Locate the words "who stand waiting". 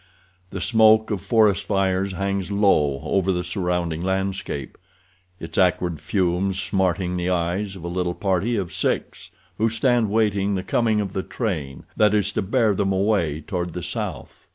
9.59-10.55